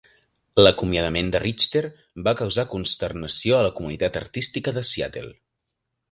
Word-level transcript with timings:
L'acomiadament 0.59 1.27
de 1.33 1.41
Richter 1.43 1.83
va 2.27 2.33
causar 2.39 2.65
consternació 2.71 3.59
a 3.59 3.67
la 3.67 3.73
comunitat 3.81 4.17
artística 4.23 4.75
de 4.79 4.83
Seattle. 4.93 5.29